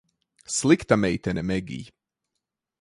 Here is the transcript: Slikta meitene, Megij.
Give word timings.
Slikta 0.55 0.95
meitene, 0.97 1.41
Megij. 1.49 1.87